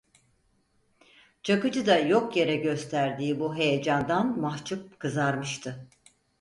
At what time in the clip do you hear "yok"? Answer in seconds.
1.97-2.35